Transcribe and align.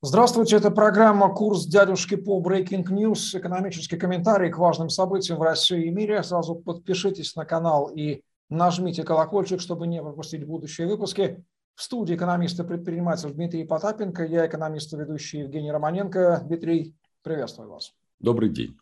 Здравствуйте, 0.00 0.54
это 0.54 0.70
программа 0.70 1.28
«Курс 1.34 1.66
дядюшки 1.66 2.14
по 2.14 2.40
Breaking 2.40 2.84
News», 2.84 3.36
экономический 3.36 3.96
комментарий 3.96 4.48
к 4.48 4.56
важным 4.56 4.90
событиям 4.90 5.40
в 5.40 5.42
России 5.42 5.86
и 5.86 5.90
мире. 5.90 6.22
Сразу 6.22 6.54
подпишитесь 6.54 7.34
на 7.34 7.44
канал 7.44 7.90
и 7.92 8.22
нажмите 8.48 9.02
колокольчик, 9.02 9.60
чтобы 9.60 9.88
не 9.88 10.00
пропустить 10.00 10.46
будущие 10.46 10.86
выпуски. 10.86 11.44
В 11.74 11.82
студии 11.82 12.14
экономист 12.14 12.60
и 12.60 12.62
предприниматель 12.62 13.32
Дмитрий 13.32 13.64
Потапенко, 13.64 14.24
я 14.24 14.46
экономист 14.46 14.92
и 14.92 14.96
ведущий 14.96 15.40
Евгений 15.40 15.72
Романенко. 15.72 16.42
Дмитрий, 16.44 16.94
приветствую 17.24 17.68
вас. 17.68 17.92
Добрый 18.20 18.50
день. 18.50 18.76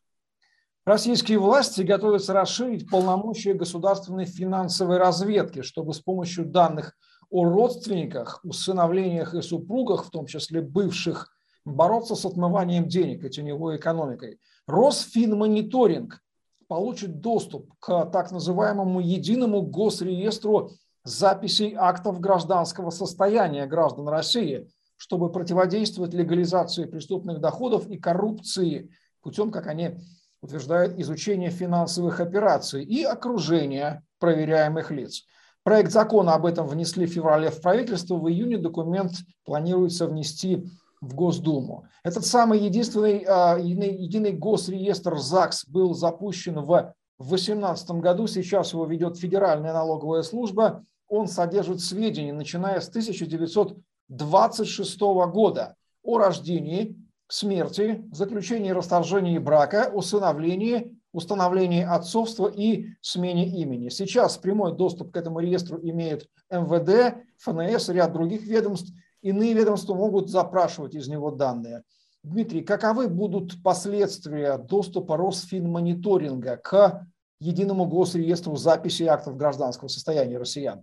Российские 0.85 1.39
власти 1.39 1.81
готовятся 1.81 2.35
расширить 2.35 2.91
полномочия 2.91 3.55
государственной 3.55 4.27
финансовой 4.27 4.99
разведки, 4.99 5.63
чтобы 5.63 5.95
с 5.95 5.99
помощью 5.99 6.45
данных 6.45 6.95
о 7.31 7.45
родственниках, 7.45 8.41
усыновлениях 8.45 9.35
и 9.35 9.43
супругах, 9.43 10.05
в 10.05 10.11
том 10.11 10.27
числе 10.27 10.61
бывших, 10.61 11.33
бороться 11.65 12.15
с 12.15 12.25
отмыванием 12.25 12.89
денег 12.89 13.25
и 13.25 13.31
теневой 13.31 13.77
экономикой. 13.77 14.39
Росфинмониторинг 14.67 16.23
получит 16.69 17.21
доступ 17.21 17.73
к 17.79 18.07
так 18.07 18.31
называемому 18.31 19.01
единому 19.01 19.63
госреестру 19.63 20.71
записей 21.05 21.75
актов 21.77 22.21
гражданского 22.21 22.91
состояния 22.91 23.67
граждан 23.67 24.09
России, 24.09 24.69
чтобы 24.97 25.31
противодействовать 25.31 26.15
легализации 26.15 26.85
преступных 26.85 27.41
доходов 27.41 27.89
и 27.89 27.97
коррупции 27.97 28.91
путем, 29.23 29.51
как 29.51 29.67
они 29.67 29.97
утверждают, 30.41 30.99
изучения 30.99 31.51
финансовых 31.51 32.21
операций 32.21 32.85
и 32.85 33.03
окружения 33.05 34.05
проверяемых 34.19 34.91
лиц. 34.91 35.25
Проект 35.67 35.91
закона 35.91 36.35
об 36.35 36.47
этом 36.47 36.69
внесли 36.69 37.07
в 37.07 37.11
феврале 37.11 37.51
в 37.51 37.61
правительство. 37.61 38.15
В 38.15 38.29
июне 38.29 38.57
документ 38.57 39.11
планируется 39.45 40.07
внести 40.07 40.65
в 41.01 41.17
Госдуму. 41.17 41.89
Этот 42.05 42.25
самый 42.25 42.61
единственный 42.61 43.25
а, 43.27 43.59
единый, 43.59 44.31
госреестр 44.31 45.19
ЗАГС 45.19 45.67
был 45.67 45.93
запущен 45.93 46.61
в 46.61 46.95
2018 47.19 47.91
году. 47.91 48.29
Сейчас 48.29 48.75
его 48.75 48.87
ведет 48.87 49.19
Федеральная 49.19 49.73
налоговая 49.73 50.23
служба. 50.23 50.85
Он 51.09 51.27
содержит 51.27 51.81
сведения, 51.81 52.33
начиная 52.33 52.79
с 52.79 52.89
1926 52.89 55.01
года 55.01 55.75
о 56.05 56.19
рождении, 56.19 56.97
смерти, 57.27 58.05
заключении 58.13 58.71
расторжении 58.71 59.39
брака, 59.39 59.91
усыновлении, 59.93 60.96
установлении 61.17 61.83
отцовства 61.83 62.47
и 62.47 62.89
смене 63.01 63.49
имени. 63.49 63.89
Сейчас 63.89 64.37
прямой 64.37 64.77
доступ 64.77 65.13
к 65.13 65.17
этому 65.17 65.41
реестру 65.41 65.81
имеют 65.83 66.29
МВД, 66.51 67.17
ФНС, 67.39 67.89
ряд 67.89 68.13
других 68.13 68.43
ведомств. 68.43 68.93
Иные 69.23 69.55
ведомства 69.55 69.95
могут 69.95 70.29
запрашивать 70.29 70.95
из 70.95 71.09
него 71.09 71.31
данные. 71.31 71.83
Дмитрий, 72.23 72.61
каковы 72.61 73.09
будут 73.09 73.63
последствия 73.63 74.59
доступа 74.59 75.17
Росфинмониторинга 75.17 76.59
к 76.59 77.07
единому 77.41 77.87
госреестру 77.87 78.57
записи 78.57 79.05
актов 79.05 79.37
гражданского 79.37 79.89
состояния 79.89 80.37
россиян? 80.37 80.83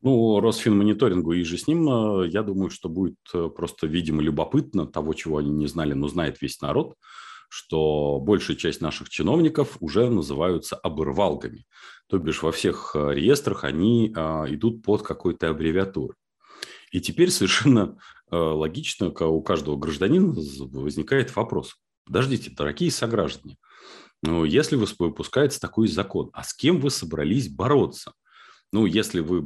Ну, 0.00 0.40
Росфинмониторингу 0.40 1.32
и 1.32 1.42
же 1.42 1.58
с 1.58 1.66
ним, 1.66 1.88
э, 1.88 2.28
я 2.28 2.42
думаю, 2.42 2.70
что 2.70 2.88
будет 2.88 3.16
э, 3.34 3.48
просто, 3.48 3.86
видимо, 3.86 4.22
любопытно 4.22 4.86
того, 4.86 5.14
чего 5.14 5.38
они 5.38 5.50
не 5.50 5.66
знали, 5.66 5.94
но 5.94 6.08
знает 6.08 6.40
весь 6.40 6.60
народ– 6.62 6.94
что 7.48 8.20
большая 8.20 8.56
часть 8.56 8.80
наших 8.80 9.08
чиновников 9.08 9.76
уже 9.80 10.08
называются 10.08 10.76
обырвалками. 10.76 11.64
То 12.08 12.18
бишь 12.18 12.42
во 12.42 12.52
всех 12.52 12.92
э, 12.94 13.14
реестрах 13.14 13.64
они 13.64 14.12
а, 14.14 14.44
идут 14.48 14.82
под 14.82 15.02
какой-то 15.02 15.50
аббревиатурой. 15.50 16.16
И 16.92 17.00
теперь 17.00 17.30
совершенно 17.30 17.98
э, 18.30 18.36
логично 18.36 19.08
у 19.08 19.42
каждого 19.42 19.76
гражданина 19.76 20.32
возникает 20.32 21.34
вопрос. 21.34 21.76
Подождите, 22.04 22.50
дорогие 22.50 22.90
сограждане, 22.90 23.56
ну, 24.22 24.44
если 24.44 24.76
вы 24.76 24.86
выпускается 24.98 25.60
такой 25.60 25.88
закон, 25.88 26.30
а 26.32 26.42
с 26.44 26.54
кем 26.54 26.80
вы 26.80 26.90
собрались 26.90 27.48
бороться? 27.48 28.12
Ну, 28.72 28.86
если 28.86 29.20
вы 29.20 29.40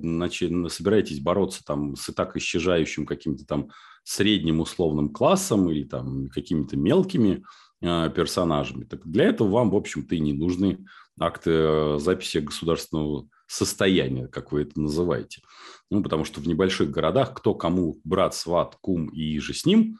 значит, 0.00 0.52
собираетесь 0.72 1.20
бороться 1.20 1.62
там 1.64 1.96
с 1.96 2.08
и 2.08 2.12
так 2.12 2.36
исчезающим 2.36 3.04
каким-то 3.04 3.44
там 3.44 3.70
средним 4.04 4.60
условным 4.60 5.10
классом 5.10 5.70
или 5.70 5.84
там 5.84 6.28
какими-то 6.28 6.76
мелкими 6.76 7.44
э, 7.82 8.10
персонажами, 8.14 8.84
так 8.84 9.06
для 9.06 9.24
этого 9.26 9.48
вам, 9.48 9.70
в 9.70 9.76
общем-то, 9.76 10.14
и 10.14 10.20
не 10.20 10.32
нужны 10.32 10.84
акты 11.18 11.50
э, 11.50 11.98
записи 11.98 12.38
государственного 12.38 13.28
состояния, 13.46 14.28
как 14.28 14.52
вы 14.52 14.62
это 14.62 14.80
называете. 14.80 15.42
Ну, 15.90 16.02
потому 16.02 16.24
что 16.24 16.40
в 16.40 16.46
небольших 16.46 16.90
городах 16.90 17.34
кто 17.34 17.54
кому 17.54 18.00
брат, 18.04 18.34
сват, 18.34 18.76
кум 18.80 19.08
и 19.08 19.38
же 19.40 19.52
с 19.52 19.66
ним, 19.66 19.98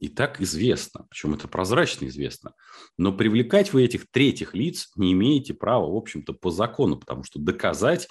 и 0.00 0.08
так 0.08 0.40
известно, 0.40 1.06
причем 1.10 1.34
это 1.34 1.46
прозрачно 1.46 2.06
известно. 2.06 2.54
Но 2.96 3.12
привлекать 3.12 3.72
вы 3.72 3.84
этих 3.84 4.10
третьих 4.10 4.54
лиц 4.54 4.90
не 4.96 5.12
имеете 5.12 5.54
права, 5.54 5.86
в 5.86 5.96
общем-то, 5.96 6.32
по 6.32 6.50
закону, 6.50 6.98
потому 6.98 7.22
что 7.22 7.38
доказать 7.38 8.08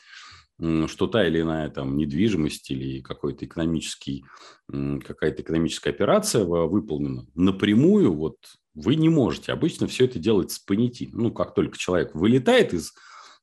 что 0.88 1.08
та 1.08 1.26
или 1.26 1.42
иная 1.42 1.70
там 1.70 1.96
недвижимость 1.96 2.70
или 2.72 3.00
какой-то 3.00 3.46
экономический, 3.46 4.26
какая-то 4.68 5.42
экономическая 5.42 5.92
операция 5.92 6.44
выполнена 6.44 7.26
напрямую, 7.34 8.14
вот 8.14 8.36
вы 8.74 8.96
не 8.96 9.10
можете. 9.10 9.54
Обычно 9.54 9.88
все 9.88 10.06
это 10.06 10.20
делать 10.20 10.52
с 10.52 10.60
понятийно. 10.60 11.18
Ну, 11.18 11.32
как 11.32 11.54
только 11.54 11.78
человек 11.78 12.14
вылетает 12.14 12.74
из 12.74 12.94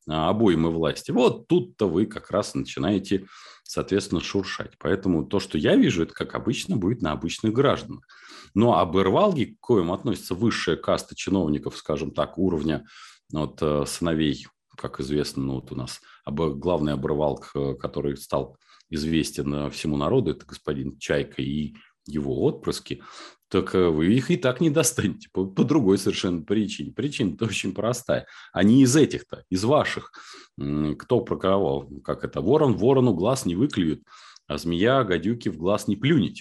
а, 0.07 0.29
обоймы 0.29 0.71
власти, 0.71 1.11
вот 1.11 1.49
тут-то 1.49 1.89
вы 1.89 2.07
как 2.07 2.31
раз 2.31 2.55
начинаете, 2.55 3.27
соответственно, 3.65 4.21
шуршать. 4.21 4.73
Поэтому 4.79 5.25
то, 5.25 5.41
что 5.41 5.57
я 5.57 5.75
вижу, 5.75 6.03
это, 6.03 6.13
как 6.13 6.35
обычно, 6.35 6.77
будет 6.77 7.01
на 7.01 7.13
обычных 7.13 7.53
гражданах. 7.53 8.07
Но 8.55 8.67
ну, 8.67 8.75
об 8.75 8.97
Ирвалге, 8.97 9.47
к 9.47 9.61
коим 9.61 9.93
относится 9.93 10.35
высшая 10.35 10.77
каста 10.77 11.15
чиновников, 11.15 11.77
скажем 11.77 12.11
так, 12.11 12.39
уровня 12.39 12.87
вот, 13.33 13.59
э, 13.61 13.85
сыновей 13.87 14.47
как 14.77 15.01
известно, 15.01 15.43
ну, 15.43 15.55
вот 15.55 15.73
у 15.73 15.75
нас 15.75 16.01
главный 16.27 16.93
обрывалк, 16.93 17.51
э, 17.55 17.75
который 17.75 18.17
стал 18.17 18.59
известен 18.91 19.55
э, 19.55 19.71
всему 19.71 19.97
народу, 19.97 20.33
это 20.33 20.45
господин 20.45 20.99
Чайка 20.99 21.43
и 21.43 21.75
его 22.07 22.43
отпрыски, 22.43 23.03
так 23.49 23.75
вы 23.75 24.13
их 24.15 24.31
и 24.31 24.37
так 24.37 24.61
не 24.61 24.71
достанете 24.71 25.29
по, 25.33 25.45
по 25.47 25.65
другой 25.65 25.99
совершенно 25.99 26.43
причине. 26.43 26.93
Причина-то 26.93 27.47
очень 27.47 27.73
простая. 27.73 28.27
Они 28.53 28.83
из 28.83 28.95
этих-то, 28.97 29.45
из 29.51 29.65
ваших. 29.65 30.13
Кто 30.57 31.21
про 31.21 31.37
кого? 31.37 31.89
Как 32.05 32.25
это? 32.25 32.41
Ворон 32.41 32.77
ворону 32.77 33.15
глаз 33.15 33.47
не 33.47 33.55
выклюет, 33.55 34.03
а 34.49 34.59
змея 34.59 35.05
гадюки 35.05 35.49
в 35.49 35.59
глаз 35.59 35.87
не 35.87 35.97
плюнет. 35.97 36.39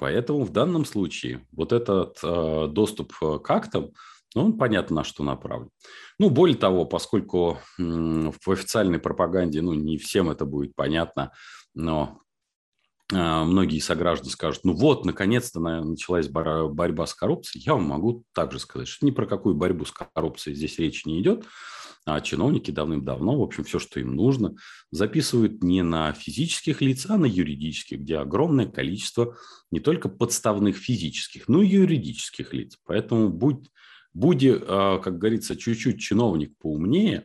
Поэтому 0.00 0.44
в 0.44 0.50
данном 0.50 0.86
случае 0.86 1.46
вот 1.52 1.72
этот 1.72 2.18
э, 2.22 2.68
доступ 2.68 3.12
к 3.18 3.50
актам, 3.50 3.90
ну, 4.34 4.46
он 4.46 4.56
понятно, 4.56 4.96
на 4.96 5.04
что 5.04 5.22
направлен. 5.22 5.68
Ну, 6.18 6.30
более 6.30 6.56
того, 6.56 6.86
поскольку 6.86 7.58
в 7.76 8.50
официальной 8.50 8.98
пропаганде, 8.98 9.60
ну, 9.60 9.74
не 9.74 9.98
всем 9.98 10.30
это 10.30 10.46
будет 10.46 10.74
понятно, 10.74 11.32
но 11.74 12.20
многие 13.12 13.80
сограждане 13.80 14.30
скажут, 14.30 14.64
ну 14.64 14.72
вот, 14.72 15.04
наконец-то 15.04 15.60
началась 15.60 16.28
борьба 16.28 17.06
с 17.06 17.14
коррупцией, 17.14 17.64
я 17.64 17.74
вам 17.74 17.84
могу 17.84 18.24
также 18.34 18.58
сказать, 18.58 18.88
что 18.88 19.04
ни 19.04 19.10
про 19.10 19.26
какую 19.26 19.54
борьбу 19.54 19.84
с 19.84 19.92
коррупцией 19.92 20.56
здесь 20.56 20.78
речь 20.78 21.04
не 21.06 21.20
идет, 21.20 21.44
а 22.06 22.20
чиновники 22.20 22.70
давным-давно, 22.70 23.38
в 23.38 23.42
общем, 23.42 23.64
все, 23.64 23.78
что 23.78 24.00
им 24.00 24.14
нужно, 24.14 24.54
записывают 24.90 25.62
не 25.62 25.82
на 25.82 26.12
физических 26.12 26.80
лиц, 26.80 27.06
а 27.08 27.18
на 27.18 27.26
юридических, 27.26 28.00
где 28.00 28.18
огромное 28.18 28.66
количество 28.66 29.36
не 29.70 29.80
только 29.80 30.08
подставных 30.08 30.76
физических, 30.76 31.48
но 31.48 31.62
и 31.62 31.68
юридических 31.68 32.52
лиц. 32.54 32.76
Поэтому 32.84 33.28
будь 33.28 33.68
Будь, 34.12 34.44
а, 34.44 34.98
как 34.98 35.18
говорится, 35.18 35.56
чуть-чуть 35.56 36.00
чиновник 36.00 36.56
поумнее, 36.58 37.24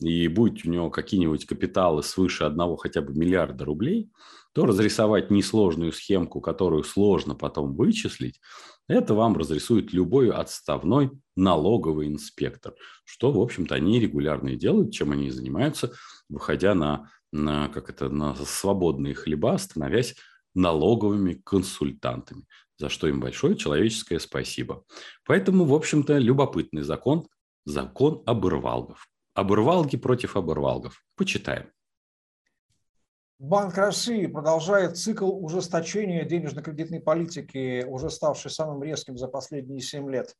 и 0.00 0.26
будь 0.26 0.64
у 0.64 0.70
него 0.70 0.90
какие-нибудь 0.90 1.46
капиталы 1.46 2.02
свыше 2.02 2.44
одного 2.44 2.76
хотя 2.76 3.02
бы 3.02 3.14
миллиарда 3.14 3.64
рублей, 3.64 4.10
то 4.54 4.64
разрисовать 4.64 5.30
несложную 5.30 5.92
схемку, 5.92 6.40
которую 6.40 6.84
сложно 6.84 7.34
потом 7.34 7.74
вычислить, 7.74 8.40
это 8.88 9.14
вам 9.14 9.36
разрисует 9.36 9.92
любой 9.92 10.30
отставной 10.30 11.10
налоговый 11.36 12.08
инспектор, 12.08 12.74
что, 13.04 13.32
в 13.32 13.40
общем-то, 13.40 13.74
они 13.74 13.98
регулярно 13.98 14.50
и 14.50 14.56
делают, 14.56 14.92
чем 14.92 15.12
они 15.12 15.30
занимаются, 15.30 15.92
выходя 16.28 16.74
на, 16.74 17.10
на, 17.32 17.68
как 17.68 17.90
это, 17.90 18.08
на 18.08 18.34
свободные 18.34 19.14
хлеба, 19.14 19.56
становясь 19.58 20.14
налоговыми 20.54 21.40
консультантами 21.44 22.44
за 22.78 22.88
что 22.88 23.06
им 23.08 23.20
большое 23.20 23.56
человеческое 23.56 24.18
спасибо. 24.18 24.84
Поэтому, 25.24 25.64
в 25.64 25.74
общем-то, 25.74 26.18
любопытный 26.18 26.82
закон, 26.82 27.26
закон 27.64 28.22
оборвалгов. 28.26 29.06
Оборвалги 29.34 29.96
против 29.96 30.36
оборвалгов. 30.36 31.02
Почитаем. 31.16 31.70
Банк 33.46 33.76
России 33.76 34.26
продолжает 34.26 34.96
цикл 34.96 35.30
ужесточения 35.44 36.24
денежно-кредитной 36.24 37.00
политики, 37.00 37.84
уже 37.84 38.08
ставший 38.08 38.50
самым 38.50 38.82
резким 38.82 39.18
за 39.18 39.28
последние 39.28 39.82
7 39.82 40.10
лет. 40.10 40.34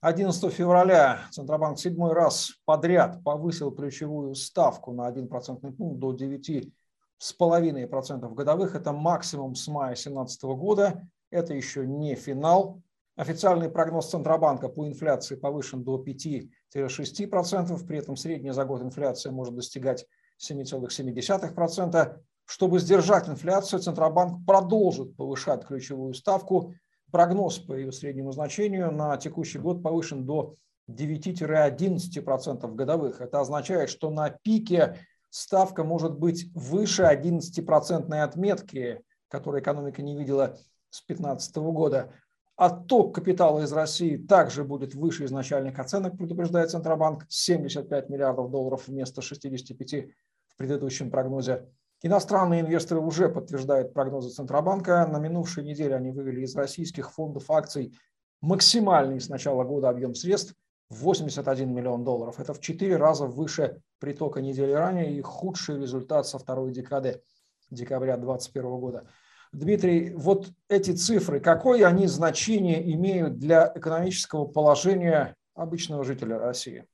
11 0.00 0.50
февраля 0.50 1.20
Центробанк 1.32 1.78
седьмой 1.78 2.14
раз 2.14 2.52
подряд 2.64 3.22
повысил 3.22 3.72
ключевую 3.72 4.34
ставку 4.34 4.94
на 4.94 5.06
1 5.06 5.28
процентный 5.28 5.70
пункт 5.70 6.00
до 6.00 6.14
9,5% 6.14 8.34
годовых. 8.34 8.74
Это 8.74 8.94
максимум 8.94 9.54
с 9.54 9.68
мая 9.68 9.88
2017 9.88 10.44
года. 10.44 11.06
Это 11.30 11.52
еще 11.52 11.86
не 11.86 12.14
финал. 12.14 12.80
Официальный 13.16 13.68
прогноз 13.68 14.08
Центробанка 14.08 14.70
по 14.70 14.88
инфляции 14.88 15.36
повышен 15.36 15.84
до 15.84 16.02
5-6%, 16.02 17.86
при 17.86 17.98
этом 17.98 18.16
средняя 18.16 18.54
за 18.54 18.64
год 18.64 18.80
инфляция 18.80 19.30
может 19.30 19.54
достигать 19.54 20.06
7,7%. 20.40 22.18
Чтобы 22.46 22.78
сдержать 22.78 23.28
инфляцию, 23.28 23.80
Центробанк 23.80 24.46
продолжит 24.46 25.16
повышать 25.16 25.66
ключевую 25.66 26.14
ставку. 26.14 26.74
Прогноз 27.10 27.58
по 27.58 27.74
ее 27.74 27.92
среднему 27.92 28.32
значению 28.32 28.92
на 28.92 29.16
текущий 29.16 29.58
год 29.58 29.82
повышен 29.82 30.24
до 30.24 30.54
9-11% 30.88 32.74
годовых. 32.74 33.20
Это 33.20 33.40
означает, 33.40 33.90
что 33.90 34.10
на 34.10 34.30
пике 34.30 35.00
ставка 35.30 35.82
может 35.82 36.18
быть 36.18 36.46
выше 36.54 37.02
11% 37.02 38.22
отметки, 38.22 39.02
которую 39.28 39.60
экономика 39.60 40.02
не 40.02 40.16
видела 40.16 40.56
с 40.90 41.04
2015 41.04 41.56
года. 41.56 42.12
Отток 42.54 43.14
капитала 43.16 43.64
из 43.64 43.72
России 43.72 44.16
также 44.16 44.64
будет 44.64 44.94
выше 44.94 45.24
изначальных 45.24 45.78
оценок, 45.80 46.16
предупреждает 46.16 46.70
Центробанк, 46.70 47.26
75 47.28 48.08
миллиардов 48.08 48.50
долларов 48.50 48.86
вместо 48.86 49.20
65 49.20 50.10
в 50.46 50.56
предыдущем 50.56 51.10
прогнозе. 51.10 51.68
Иностранные 52.02 52.60
инвесторы 52.60 53.00
уже 53.00 53.28
подтверждают 53.28 53.94
прогнозы 53.94 54.30
Центробанка. 54.30 55.06
На 55.06 55.18
минувшей 55.18 55.64
неделе 55.64 55.96
они 55.96 56.10
вывели 56.10 56.42
из 56.42 56.54
российских 56.54 57.12
фондов 57.12 57.50
акций 57.50 57.98
максимальный 58.40 59.20
с 59.20 59.28
начала 59.28 59.64
года 59.64 59.88
объем 59.88 60.14
средств– 60.14 60.54
81 60.90 61.72
миллион 61.72 62.04
долларов. 62.04 62.38
Это 62.38 62.54
в 62.54 62.60
4 62.60 62.96
раза 62.96 63.26
выше 63.26 63.80
притока 63.98 64.40
недели 64.40 64.72
ранее 64.72 65.16
и 65.16 65.20
худший 65.20 65.80
результат 65.80 66.26
со 66.26 66.38
второй 66.38 66.72
декады 66.72 67.22
декабря 67.70 68.16
2021 68.16 68.78
года. 68.78 69.08
Дмитрий, 69.52 70.12
вот 70.14 70.50
эти 70.68 70.92
цифры, 70.92 71.40
какое 71.40 71.86
они 71.86 72.06
значение 72.06 72.92
имеют 72.92 73.38
для 73.38 73.72
экономического 73.74 74.44
положения 74.44 75.34
обычного 75.54 76.04
жителя 76.04 76.38
России? 76.38 76.84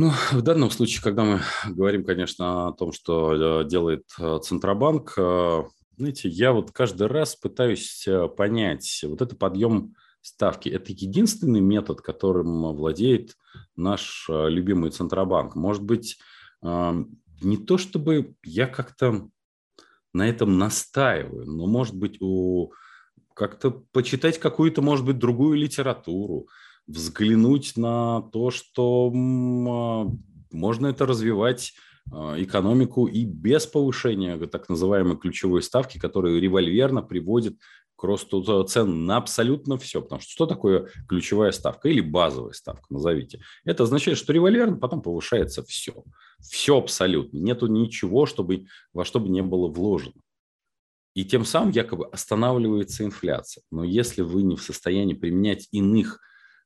Ну, 0.00 0.12
в 0.32 0.40
данном 0.40 0.70
случае, 0.70 1.02
когда 1.02 1.24
мы 1.24 1.40
говорим, 1.66 2.04
конечно, 2.04 2.68
о 2.68 2.72
том, 2.72 2.90
что 2.90 3.60
э, 3.60 3.68
делает 3.68 4.06
э, 4.18 4.38
Центробанк, 4.42 5.12
э, 5.18 5.64
знаете, 5.98 6.30
я 6.30 6.52
вот 6.52 6.70
каждый 6.70 7.06
раз 7.06 7.36
пытаюсь 7.36 8.08
понять, 8.34 9.04
вот 9.06 9.20
это 9.20 9.36
подъем 9.36 9.94
ставки. 10.22 10.70
Это 10.70 10.92
единственный 10.92 11.60
метод, 11.60 12.00
которым 12.00 12.62
владеет 12.74 13.36
наш 13.76 14.24
любимый 14.30 14.90
Центробанк. 14.90 15.54
Может 15.54 15.82
быть, 15.82 16.18
не 16.62 17.56
то 17.58 17.76
чтобы 17.76 18.34
я 18.42 18.66
как-то 18.66 19.28
на 20.14 20.26
этом 20.26 20.56
настаиваю, 20.56 21.44
но, 21.44 21.66
может 21.66 21.94
быть, 21.94 22.16
у 22.22 22.72
как-то 23.34 23.70
почитать 23.92 24.38
какую-то, 24.38 24.80
может 24.80 25.04
быть, 25.04 25.18
другую 25.18 25.58
литературу, 25.58 26.48
взглянуть 26.90 27.76
на 27.76 28.22
то, 28.32 28.50
что 28.50 29.12
а, 29.12 30.10
можно 30.50 30.86
это 30.88 31.06
развивать 31.06 31.72
а, 32.12 32.34
экономику 32.42 33.06
и 33.06 33.24
без 33.24 33.66
повышения 33.66 34.36
так 34.46 34.68
называемой 34.68 35.16
ключевой 35.16 35.62
ставки, 35.62 35.98
которая 35.98 36.38
револьверно 36.38 37.02
приводит 37.02 37.58
к 37.96 38.04
росту 38.04 38.64
цен 38.64 39.04
на 39.04 39.18
абсолютно 39.18 39.76
все. 39.76 40.00
Потому 40.00 40.22
что 40.22 40.30
что 40.30 40.46
такое 40.46 40.88
ключевая 41.06 41.52
ставка 41.52 41.88
или 41.88 42.00
базовая 42.00 42.52
ставка, 42.52 42.86
назовите? 42.88 43.42
Это 43.64 43.82
означает, 43.82 44.16
что 44.16 44.32
револьверно 44.32 44.76
потом 44.76 45.02
повышается 45.02 45.62
все. 45.62 46.02
Все 46.40 46.78
абсолютно. 46.78 47.36
Нету 47.38 47.66
ничего, 47.66 48.24
чтобы, 48.24 48.66
во 48.94 49.04
что 49.04 49.20
бы 49.20 49.28
не 49.28 49.42
было 49.42 49.68
вложено. 49.68 50.14
И 51.14 51.24
тем 51.24 51.44
самым 51.44 51.72
якобы 51.72 52.06
останавливается 52.06 53.04
инфляция. 53.04 53.62
Но 53.70 53.84
если 53.84 54.22
вы 54.22 54.44
не 54.44 54.56
в 54.56 54.62
состоянии 54.62 55.14
применять 55.14 55.68
иных 55.70 56.20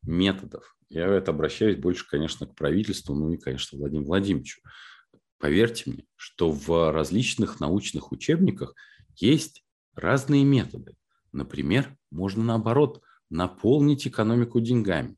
методов, 0.06 0.76
я 0.88 1.06
это 1.06 1.32
обращаюсь 1.32 1.76
больше, 1.76 2.06
конечно, 2.08 2.46
к 2.46 2.54
правительству, 2.54 3.14
ну 3.14 3.32
и, 3.32 3.36
конечно, 3.36 3.78
Владимиру 3.78 4.06
Владимировичу. 4.06 4.60
Поверьте 5.38 5.90
мне, 5.90 6.04
что 6.16 6.50
в 6.50 6.92
различных 6.92 7.60
научных 7.60 8.12
учебниках 8.12 8.74
есть 9.16 9.64
разные 9.94 10.44
методы. 10.44 10.96
Например, 11.32 11.96
можно 12.10 12.44
наоборот 12.44 13.02
наполнить 13.28 14.06
экономику 14.06 14.60
деньгами, 14.60 15.16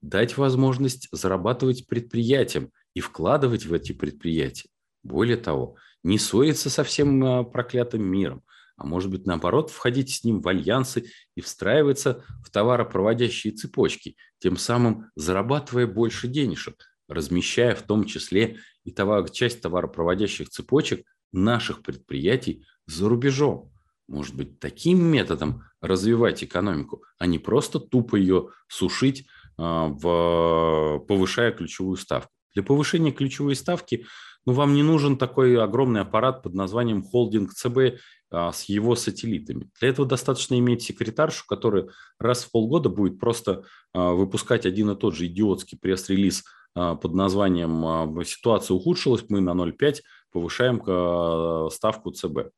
дать 0.00 0.36
возможность 0.36 1.08
зарабатывать 1.10 1.86
предприятиям 1.86 2.70
и 2.94 3.00
вкладывать 3.00 3.66
в 3.66 3.72
эти 3.72 3.92
предприятия. 3.92 4.68
Более 5.02 5.36
того, 5.36 5.76
не 6.02 6.18
ссориться 6.18 6.70
со 6.70 6.84
всем 6.84 7.24
а, 7.24 7.44
проклятым 7.44 8.04
миром, 8.04 8.44
а 8.76 8.84
может 8.84 9.10
быть, 9.10 9.26
наоборот, 9.26 9.70
входить 9.70 10.14
с 10.14 10.22
ним 10.22 10.40
в 10.40 10.48
альянсы 10.48 11.10
и 11.34 11.40
встраиваться 11.40 12.24
в 12.44 12.50
товаропроводящие 12.50 13.52
цепочки, 13.54 14.16
тем 14.38 14.56
самым 14.56 15.10
зарабатывая 15.16 15.86
больше 15.86 16.28
денежек, 16.28 16.84
размещая 17.08 17.74
в 17.74 17.82
том 17.82 18.04
числе 18.04 18.58
и 18.84 18.90
товар, 18.90 19.28
часть 19.30 19.60
товаропроводящих 19.60 20.48
цепочек 20.48 21.06
наших 21.32 21.82
предприятий 21.82 22.64
за 22.86 23.08
рубежом. 23.08 23.72
Может 24.08 24.36
быть, 24.36 24.60
таким 24.60 25.04
методом 25.04 25.64
развивать 25.80 26.44
экономику, 26.44 27.02
а 27.18 27.26
не 27.26 27.38
просто 27.38 27.80
тупо 27.80 28.16
ее 28.16 28.50
сушить, 28.68 29.26
а, 29.58 29.88
в, 29.88 31.04
повышая 31.08 31.50
ключевую 31.52 31.96
ставку. 31.96 32.30
Для 32.54 32.62
повышения 32.62 33.12
ключевой 33.12 33.56
ставки 33.56 34.06
ну, 34.46 34.52
вам 34.52 34.74
не 34.74 34.82
нужен 34.82 35.18
такой 35.18 35.60
огромный 35.60 36.02
аппарат 36.02 36.42
под 36.42 36.54
названием 36.54 37.02
холдинг 37.02 37.52
ЦБ 37.52 38.00
с 38.30 38.64
его 38.64 38.96
сателлитами. 38.96 39.70
Для 39.80 39.90
этого 39.90 40.06
достаточно 40.06 40.58
иметь 40.58 40.82
секретаршу, 40.82 41.44
которая 41.46 41.88
раз 42.18 42.44
в 42.44 42.50
полгода 42.50 42.88
будет 42.88 43.20
просто 43.20 43.64
а, 43.92 44.12
выпускать 44.12 44.66
один 44.66 44.90
и 44.90 44.96
тот 44.96 45.14
же 45.14 45.26
идиотский 45.26 45.78
пресс-релиз 45.78 46.44
под 46.74 47.14
названием 47.14 48.22
«Ситуация 48.24 48.74
ухудшилась, 48.74 49.24
мы 49.30 49.40
на 49.40 49.52
0,5 49.52 50.00
повышаем 50.30 51.70
ставку 51.70 52.10
ЦБ». 52.10 52.50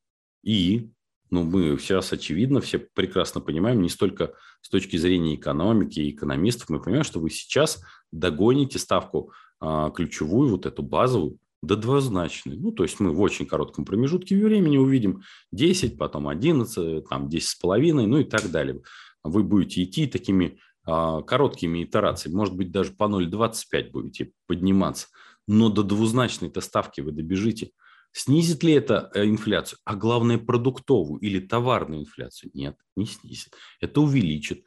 И 0.42 0.90
ну, 1.30 1.44
мы 1.44 1.78
сейчас, 1.78 2.12
очевидно, 2.12 2.60
все 2.60 2.78
прекрасно 2.78 3.40
понимаем, 3.40 3.82
не 3.82 3.88
столько 3.88 4.34
с 4.62 4.68
точки 4.68 4.96
зрения 4.96 5.34
экономики 5.34 6.00
и 6.00 6.10
экономистов, 6.10 6.70
мы 6.70 6.80
понимаем, 6.80 7.04
что 7.04 7.20
вы 7.20 7.30
сейчас 7.30 7.82
догоните 8.10 8.78
ставку 8.78 9.32
а, 9.60 9.90
ключевую, 9.90 10.52
вот 10.52 10.66
эту 10.66 10.82
базовую, 10.82 11.38
до 11.62 11.76
двузначной. 11.76 12.56
Ну, 12.56 12.72
то 12.72 12.84
есть 12.84 13.00
мы 13.00 13.10
в 13.10 13.20
очень 13.20 13.46
коротком 13.46 13.84
промежутке 13.84 14.36
времени 14.36 14.76
увидим 14.76 15.22
10, 15.52 15.98
потом 15.98 16.28
11, 16.28 17.08
там 17.08 17.28
10,5, 17.28 17.92
ну 17.92 18.18
и 18.18 18.24
так 18.24 18.50
далее. 18.50 18.80
Вы 19.24 19.42
будете 19.42 19.82
идти 19.82 20.06
такими 20.06 20.58
а, 20.84 21.22
короткими 21.22 21.84
итерациями, 21.84 22.36
может 22.36 22.54
быть, 22.54 22.70
даже 22.70 22.92
по 22.92 23.04
0,25 23.04 23.90
будете 23.90 24.32
подниматься, 24.46 25.08
но 25.46 25.68
до 25.68 25.82
двузначной-то 25.82 26.60
ставки 26.60 27.00
вы 27.00 27.12
добежите– 27.12 27.70
Снизит 28.12 28.62
ли 28.62 28.72
это 28.72 29.10
э, 29.14 29.24
инфляцию? 29.26 29.78
А 29.84 29.94
главное, 29.94 30.38
продуктовую 30.38 31.20
или 31.20 31.40
товарную 31.40 32.02
инфляцию? 32.02 32.50
Нет, 32.54 32.76
не 32.96 33.06
снизит. 33.06 33.54
Это 33.80 34.00
увеличит. 34.00 34.64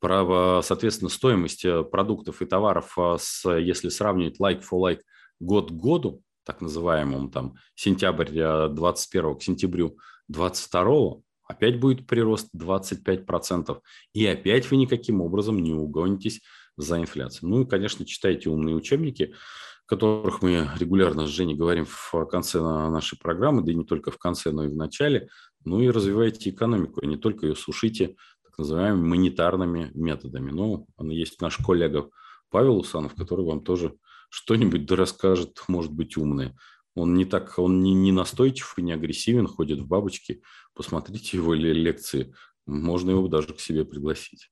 Право, 0.00 0.60
соответственно, 0.62 1.08
стоимость 1.08 1.64
э, 1.64 1.84
продуктов 1.84 2.42
и 2.42 2.46
товаров, 2.46 2.98
а, 2.98 3.16
с, 3.18 3.48
если 3.58 3.88
сравнивать 3.90 4.40
like 4.40 4.62
for 4.62 4.80
like 4.80 5.00
год 5.38 5.70
к 5.70 5.74
году, 5.74 6.22
так 6.44 6.60
называемому 6.60 7.30
там 7.30 7.54
сентябрь 7.74 8.30
21 8.30 9.30
э, 9.30 9.34
к 9.36 9.42
сентябрю 9.42 9.98
22, 10.28 11.20
опять 11.48 11.80
будет 11.80 12.06
прирост 12.06 12.48
25%. 12.56 13.80
И 14.14 14.26
опять 14.26 14.70
вы 14.70 14.76
никаким 14.76 15.20
образом 15.20 15.62
не 15.62 15.74
угонитесь 15.74 16.40
за 16.76 17.00
инфляцией. 17.00 17.50
Ну 17.50 17.62
и, 17.62 17.66
конечно, 17.66 18.04
читайте 18.04 18.48
умные 18.50 18.74
учебники 18.74 19.34
которых 19.90 20.40
мы 20.40 20.70
регулярно 20.78 21.26
с 21.26 21.30
Женей 21.30 21.56
говорим 21.56 21.84
в 21.84 22.24
конце 22.26 22.60
нашей 22.60 23.18
программы, 23.18 23.62
да 23.62 23.72
и 23.72 23.74
не 23.74 23.84
только 23.84 24.12
в 24.12 24.18
конце, 24.18 24.52
но 24.52 24.62
и 24.62 24.68
в 24.68 24.76
начале. 24.76 25.30
Ну 25.64 25.80
и 25.80 25.90
развивайте 25.90 26.50
экономику, 26.50 27.00
а 27.02 27.06
не 27.06 27.16
только 27.16 27.46
ее 27.46 27.56
сушите 27.56 28.14
так 28.44 28.56
называемыми 28.56 29.08
монетарными 29.08 29.90
методами. 29.94 30.52
Ну, 30.52 30.86
есть 31.00 31.40
наш 31.40 31.56
коллега 31.56 32.08
Павел 32.50 32.78
Усанов, 32.78 33.16
который 33.16 33.44
вам 33.44 33.64
тоже 33.64 33.96
что-нибудь 34.30 34.86
да 34.86 34.96
расскажет, 34.96 35.62
может 35.68 35.92
быть, 35.92 36.16
умное. 36.16 36.56
Он 36.94 37.14
не 37.14 37.24
так, 37.24 37.58
он 37.58 37.82
не, 37.82 37.92
не 37.92 38.12
настойчив 38.12 38.78
и 38.78 38.82
не 38.82 38.92
агрессивен, 38.92 39.46
ходит 39.46 39.80
в 39.80 39.86
бабочки. 39.86 40.42
Посмотрите 40.74 41.36
его 41.36 41.54
лекции. 41.54 42.34
Можно 42.66 43.10
его 43.10 43.28
даже 43.28 43.48
к 43.54 43.60
себе 43.60 43.84
пригласить. 43.84 44.50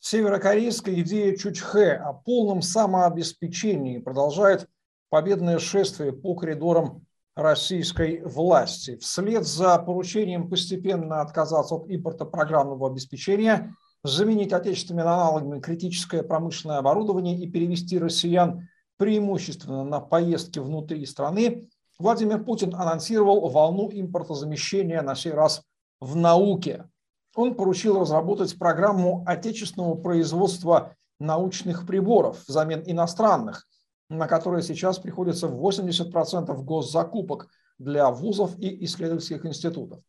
Северокорейская 0.00 1.00
идея 1.00 1.36
Чучхэ 1.36 1.94
о 1.94 2.12
полном 2.12 2.62
самообеспечении 2.62 3.98
продолжает 3.98 4.68
победное 5.08 5.58
шествие 5.58 6.12
по 6.12 6.34
коридорам 6.34 7.04
российской 7.34 8.22
власти. 8.22 8.96
Вслед 8.96 9.46
за 9.46 9.78
поручением 9.78 10.48
постепенно 10.48 11.20
отказаться 11.20 11.76
от 11.76 11.88
импорта 11.88 12.24
программного 12.24 12.88
обеспечения, 12.90 13.74
заменить 14.04 14.52
отечественными 14.52 15.06
аналогами 15.06 15.60
критическое 15.60 16.22
промышленное 16.22 16.78
оборудование 16.78 17.38
и 17.38 17.50
перевести 17.50 17.98
россиян 17.98 18.68
преимущественно 18.98 19.84
на 19.84 20.00
поездки 20.00 20.58
внутри 20.58 21.06
страны, 21.06 21.68
Владимир 21.98 22.44
Путин 22.44 22.74
анонсировал 22.74 23.48
волну 23.48 23.88
импортозамещения 23.90 25.02
на 25.02 25.14
сей 25.14 25.32
раз 25.32 25.62
в 26.00 26.14
науке. 26.14 26.88
он 27.34 27.54
поручил 27.54 28.00
разработать 28.00 28.58
программу 28.58 29.24
отечественного 29.26 29.94
производства 29.94 30.94
научных 31.18 31.86
приборов 31.86 32.44
взамен 32.46 32.82
иностранных, 32.84 33.66
на 34.08 34.26
которые 34.26 34.62
сейчас 34.62 34.98
приходится 34.98 35.46
80% 35.46 36.54
госзакупок 36.62 37.48
для 37.78 38.10
вузов 38.10 38.58
и 38.58 38.84
исследовательских 38.84 39.44
институтов. 39.46 40.00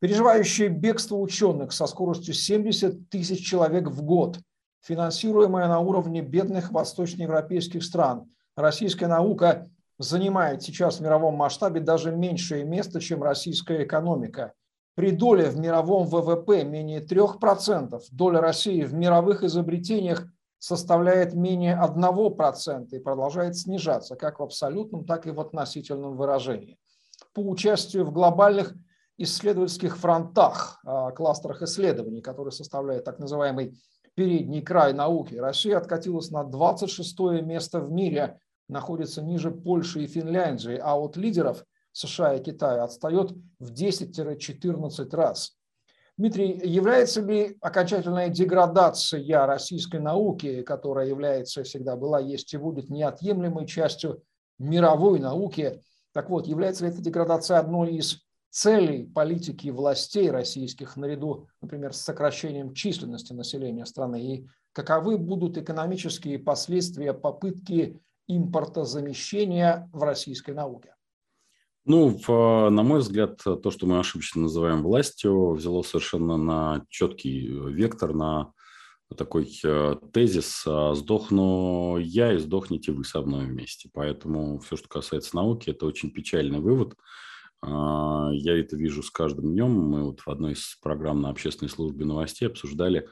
Переживающие 0.00 0.68
бегство 0.68 1.16
ученых 1.16 1.72
со 1.72 1.86
скоростью 1.86 2.34
70 2.34 3.08
тысяч 3.08 3.46
человек 3.46 3.88
в 3.88 4.02
год, 4.02 4.38
финансируемая 4.82 5.68
на 5.68 5.80
уровне 5.80 6.20
бедных 6.20 6.70
восточноевропейских 6.70 7.82
стран, 7.82 8.30
российская 8.56 9.06
наука 9.06 9.68
занимает 9.98 10.62
сейчас 10.62 10.98
в 10.98 11.02
мировом 11.02 11.34
масштабе 11.34 11.80
даже 11.80 12.10
меньшее 12.10 12.64
место, 12.64 13.00
чем 13.00 13.22
российская 13.22 13.84
экономика. 13.84 14.52
При 14.94 15.10
доле 15.10 15.48
в 15.48 15.58
мировом 15.58 16.06
ВВП 16.06 16.64
менее 16.64 17.00
3%, 17.00 18.02
доля 18.10 18.40
России 18.40 18.82
в 18.82 18.92
мировых 18.92 19.42
изобретениях 19.42 20.26
составляет 20.58 21.34
менее 21.34 21.80
1% 21.82 22.88
и 22.90 22.98
продолжает 22.98 23.56
снижаться 23.56 24.16
как 24.16 24.38
в 24.38 24.42
абсолютном, 24.42 25.06
так 25.06 25.26
и 25.26 25.30
в 25.30 25.40
относительном 25.40 26.16
выражении. 26.16 26.78
По 27.32 27.40
участию 27.40 28.04
в 28.04 28.12
глобальных 28.12 28.74
исследовательских 29.16 29.96
фронтах, 29.96 30.80
а, 30.84 31.10
кластерах 31.12 31.62
исследований, 31.62 32.20
которые 32.20 32.52
составляют 32.52 33.04
так 33.04 33.18
называемый 33.18 33.74
передний 34.14 34.62
край 34.62 34.92
науки, 34.92 35.34
Россия 35.34 35.76
откатилась 35.76 36.30
на 36.30 36.44
26 36.44 37.18
место 37.42 37.80
в 37.80 37.90
мире 37.90 38.38
находится 38.68 39.22
ниже 39.22 39.50
Польши 39.50 40.04
и 40.04 40.06
Финляндии, 40.06 40.78
а 40.82 40.96
от 40.96 41.16
лидеров 41.16 41.64
США 41.92 42.34
и 42.34 42.42
Китая 42.42 42.84
отстает 42.84 43.32
в 43.58 43.72
10-14 43.72 45.14
раз. 45.14 45.56
Дмитрий, 46.18 46.60
является 46.64 47.22
ли 47.22 47.56
окончательная 47.60 48.28
деградация 48.28 49.46
российской 49.46 50.00
науки, 50.00 50.62
которая 50.62 51.06
является, 51.06 51.62
всегда 51.62 51.96
была, 51.96 52.20
есть 52.20 52.52
и 52.52 52.58
будет 52.58 52.90
неотъемлемой 52.90 53.66
частью 53.66 54.22
мировой 54.58 55.20
науки, 55.20 55.82
так 56.12 56.28
вот, 56.28 56.46
является 56.46 56.84
ли 56.84 56.90
эта 56.90 57.00
деградация 57.00 57.58
одной 57.58 57.94
из 57.96 58.18
целей 58.52 59.04
политики 59.04 59.68
властей 59.70 60.30
российских 60.30 60.96
наряду, 60.96 61.48
например, 61.60 61.94
с 61.94 62.00
сокращением 62.00 62.74
численности 62.74 63.32
населения 63.32 63.86
страны? 63.86 64.22
И 64.22 64.46
каковы 64.72 65.18
будут 65.18 65.56
экономические 65.56 66.38
последствия 66.38 67.14
попытки 67.14 67.98
импортозамещения 68.28 69.90
в 69.92 70.02
российской 70.02 70.52
науке? 70.52 70.94
Ну, 71.84 72.16
в, 72.16 72.70
на 72.70 72.82
мой 72.82 73.00
взгляд, 73.00 73.42
то, 73.42 73.70
что 73.70 73.86
мы 73.86 73.98
ошибочно 73.98 74.42
называем 74.42 74.82
властью, 74.82 75.54
взяло 75.54 75.82
совершенно 75.82 76.36
на 76.36 76.84
четкий 76.88 77.48
вектор, 77.48 78.14
на 78.14 78.52
такой 79.16 79.50
э, 79.64 79.96
тезис 80.12 80.64
«сдохну 80.64 81.98
я 81.98 82.32
и 82.32 82.38
сдохните 82.38 82.92
вы 82.92 83.04
со 83.04 83.20
мной 83.20 83.46
вместе». 83.46 83.90
Поэтому 83.92 84.58
все, 84.60 84.76
что 84.76 84.88
касается 84.88 85.36
науки, 85.36 85.70
это 85.70 85.86
очень 85.86 86.10
печальный 86.10 86.60
вывод. 86.60 86.94
А, 87.62 88.30
я 88.32 88.58
это 88.58 88.76
вижу 88.76 89.02
с 89.02 89.10
каждым 89.10 89.52
днем. 89.52 89.70
Мы 89.70 90.04
вот 90.04 90.20
в 90.20 90.28
одной 90.28 90.52
из 90.52 90.76
программ 90.82 91.22
на 91.22 91.30
общественной 91.30 91.68
службе 91.68 92.04
новостей 92.04 92.46
обсуждали 92.46 93.08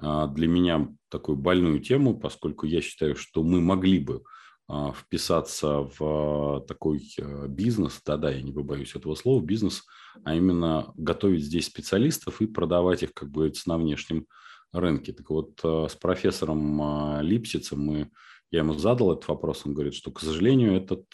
а, 0.00 0.26
для 0.26 0.48
меня 0.48 0.88
такую 1.08 1.36
больную 1.36 1.80
тему, 1.80 2.18
поскольку 2.18 2.66
я 2.66 2.80
считаю, 2.80 3.14
что 3.14 3.42
мы 3.42 3.60
могли 3.60 4.00
бы 4.00 4.22
а, 4.68 4.92
вписаться 4.92 5.88
в 5.98 6.64
такой 6.66 7.12
э, 7.18 7.46
бизнес, 7.48 8.00
да-да, 8.04 8.30
я 8.30 8.42
не 8.42 8.52
побоюсь 8.52 8.94
этого 8.94 9.14
слова, 9.14 9.42
бизнес, 9.42 9.84
а 10.24 10.34
именно 10.34 10.92
готовить 10.96 11.44
здесь 11.44 11.66
специалистов 11.66 12.40
и 12.40 12.46
продавать 12.46 13.02
их, 13.02 13.12
как 13.12 13.30
говорится, 13.30 13.68
на 13.68 13.78
внешнем 13.78 14.26
рынке. 14.72 15.12
Так 15.12 15.30
вот, 15.30 15.60
э, 15.62 15.86
с 15.90 15.94
профессором 15.94 17.20
Липсицем 17.20 17.80
мы, 17.80 18.10
я 18.50 18.60
ему 18.60 18.74
задал 18.74 19.12
этот 19.12 19.28
вопрос, 19.28 19.62
он 19.64 19.74
говорит, 19.74 19.94
что, 19.94 20.10
к 20.10 20.20
сожалению, 20.20 20.74
этот 20.74 21.06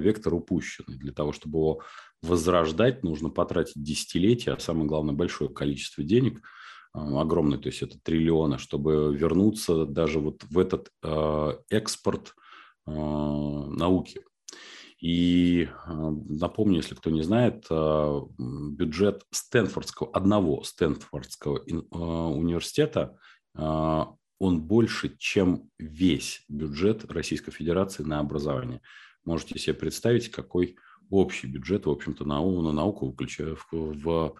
вектор 0.00 0.34
упущенный. 0.34 0.96
Для 0.96 1.12
того, 1.12 1.32
чтобы 1.32 1.58
его 1.58 1.82
возрождать, 2.24 3.02
нужно 3.02 3.30
потратить 3.30 3.82
десятилетия, 3.82 4.52
а 4.52 4.60
самое 4.60 4.86
главное, 4.86 5.14
большое 5.14 5.50
количество 5.50 6.02
денег, 6.02 6.40
огромное, 6.92 7.58
то 7.58 7.68
есть 7.68 7.82
это 7.82 7.98
триллионы, 8.00 8.58
чтобы 8.58 9.14
вернуться 9.14 9.84
даже 9.84 10.20
вот 10.20 10.44
в 10.44 10.58
этот 10.58 10.90
экспорт– 11.70 12.34
Э, 12.86 12.90
науки. 12.90 14.20
И 15.00 15.68
э, 15.68 15.92
напомню, 16.28 16.76
если 16.76 16.94
кто 16.94 17.10
не 17.10 17.22
знает, 17.22 17.66
э, 17.70 18.20
бюджет 18.38 19.22
Стэнфордского, 19.30 20.10
одного 20.12 20.62
Стэнфордского 20.62 21.60
университета, 21.60 23.18
он 23.56 24.62
больше, 24.62 25.16
чем 25.16 25.70
весь 25.78 26.44
бюджет 26.48 27.10
Российской 27.10 27.52
Федерации 27.52 28.02
на 28.02 28.18
образование. 28.18 28.80
Можете 29.24 29.58
себе 29.60 29.74
представить, 29.74 30.28
какой 30.28 30.76
общий 31.10 31.46
бюджет, 31.46 31.86
в 31.86 31.90
общем-то, 31.90 32.24
на, 32.24 32.40
на 32.40 32.72
науку 32.72 33.12
включая, 33.12 33.56
в, 33.56 33.72
в, 33.72 34.34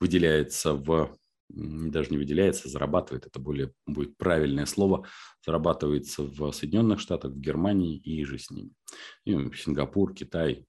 выделяется 0.00 0.74
в 0.74 1.16
даже 1.48 2.10
не 2.10 2.16
выделяется, 2.16 2.68
зарабатывает, 2.68 3.26
это 3.26 3.38
более 3.38 3.72
будет 3.86 4.16
правильное 4.16 4.66
слово, 4.66 5.06
зарабатывается 5.44 6.22
в 6.22 6.52
Соединенных 6.52 7.00
Штатах, 7.00 7.32
в 7.32 7.38
Германии 7.38 7.98
и 7.98 8.24
же 8.24 8.38
с 8.38 8.50
ними. 8.50 8.70
И 9.24 9.32
Сингапур, 9.54 10.14
Китай, 10.14 10.66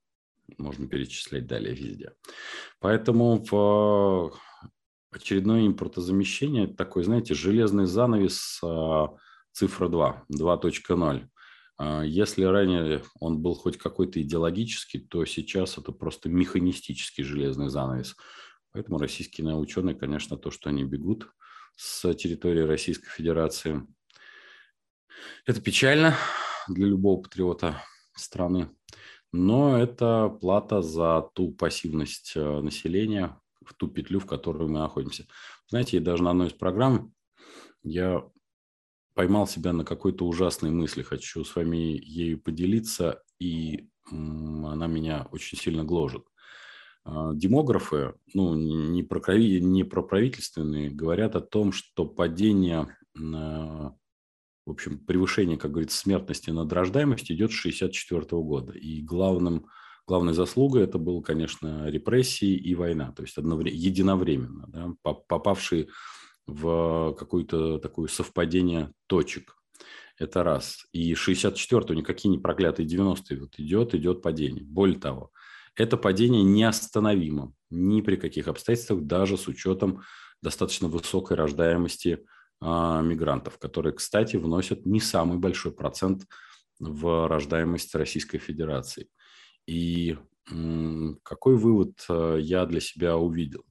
можно 0.58 0.88
перечислять 0.88 1.48
далее 1.48 1.74
везде. 1.74 2.14
Поэтому 2.80 3.44
в 3.50 4.38
очередное 5.12 5.66
импортозамещение, 5.66 6.68
такой, 6.68 7.04
знаете, 7.04 7.34
железный 7.34 7.86
занавес 7.86 8.60
а, 8.64 9.16
цифра 9.54 9.88
2, 9.88 10.26
2.0. 10.32 11.28
А, 11.78 12.04
если 12.04 12.44
ранее 12.44 13.04
он 13.20 13.40
был 13.42 13.56
хоть 13.56 13.78
какой-то 13.78 14.22
идеологический, 14.22 15.00
то 15.00 15.26
сейчас 15.26 15.78
это 15.78 15.92
просто 15.92 16.30
механистический 16.30 17.24
железный 17.24 17.70
занавес– 17.70 18.16
Поэтому 18.76 18.98
российские 18.98 19.56
ученые, 19.56 19.96
конечно, 19.96 20.36
то, 20.36 20.52
что 20.52 20.70
они 20.70 20.84
бегут 20.84 21.32
с 21.78 22.14
территории 22.16 22.60
Российской 22.60 23.10
Федерации, 23.10 23.88
это 25.46 25.62
печально 25.62 26.18
для 26.68 26.86
любого 26.86 27.22
патриота 27.22 27.82
страны, 28.18 28.70
но 29.32 29.78
это 29.82 30.28
плата 30.28 30.82
за 30.82 31.22
ту 31.34 31.54
пассивность 31.54 32.34
э, 32.36 32.60
населения, 32.60 33.40
в 33.66 33.74
ту 33.74 33.88
петлю, 33.88 34.20
в 34.20 34.26
которой 34.26 34.68
мы 34.68 34.80
находимся. 34.80 35.26
Знаете, 35.70 36.02
даже 36.02 36.24
на 36.24 36.32
одной 36.32 36.48
из 36.48 36.54
программ 36.54 37.14
я 37.82 38.30
поймал 39.16 39.48
себя 39.48 39.74
на 39.74 39.84
какой-то 39.84 40.28
ужасной 40.28 40.70
мысли, 40.70 41.02
хочу 41.02 41.44
с 41.44 41.56
вами 41.56 41.78
ею 41.78 42.40
поделиться, 42.40 43.24
и 43.40 43.90
она 44.12 44.88
меня 44.88 45.28
очень 45.32 45.58
сильно 45.58 45.84
гложет. 45.84 46.26
А, 47.06 47.34
демографы, 47.34 48.14
ну, 48.34 48.54
не 48.56 49.04
про, 49.04 49.38
не 49.38 49.84
про 49.84 50.04
правительственные, 50.04 50.90
говорят 50.90 51.36
о 51.36 51.42
том, 51.42 51.72
что 51.72 52.06
падение, 52.06 52.96
в 53.16 53.92
общем, 54.66 55.00
превышение, 55.00 55.58
как 55.58 55.72
говорится, 55.72 55.98
смертности 55.98 56.50
над 56.50 56.72
рождаемостью 56.74 57.36
идет 57.36 57.52
с 57.52 57.60
1964 57.60 58.42
года. 58.42 58.74
И 58.74 59.02
главным, 59.02 59.68
главной 60.08 60.34
заслугой 60.34 60.84
это 60.84 60.98
было, 60.98 61.22
конечно, 61.22 61.88
репрессии 61.90 62.56
и 62.56 62.76
война, 62.76 63.12
то 63.14 63.24
есть 63.24 63.38
единовременно, 63.38 64.66
да, 64.68 64.94
попавшие 65.28 65.88
в 66.48 67.14
какое-то 67.18 67.80
такое 67.80 68.08
совпадение 68.08 68.92
точек. 69.08 69.56
Это 70.18 70.44
раз. 70.44 70.86
И 70.94 71.14
64-го 71.14 71.94
никакие 71.94 72.32
не 72.32 72.38
проклятые 72.38 72.88
90-е. 72.88 73.40
Вот 73.40 73.60
идет, 73.60 73.94
идет 73.96 74.22
падение. 74.22 74.64
Более 74.64 75.00
того, 75.00 75.32
это 75.76 75.98
падение 75.98 76.44
неостановимо 76.44 77.54
ни 77.70 78.02
при 78.02 78.16
каких 78.16 78.48
обстоятельствах, 78.48 79.02
даже 79.04 79.38
с 79.38 79.48
учетом 79.48 80.02
достаточно 80.42 80.88
высокой 80.88 81.36
рождаемости 81.36 82.26
а, 82.62 83.02
мигрантов, 83.02 83.58
которые, 83.58 83.94
кстати, 83.94 84.38
вносят 84.38 84.86
не 84.86 85.00
самый 85.02 85.38
большой 85.38 85.74
процент 85.74 86.26
в 86.80 87.28
рождаемость 87.28 87.94
Российской 87.96 88.38
Федерации. 88.38 89.10
И 89.68 90.18
м, 90.52 91.20
какой 91.24 91.56
вывод 91.58 92.06
а, 92.10 92.38
я 92.38 92.66
для 92.66 92.80
себя 92.80 93.18
увидел? 93.18 93.66